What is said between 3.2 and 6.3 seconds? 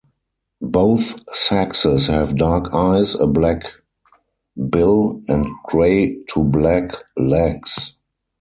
black bill and grey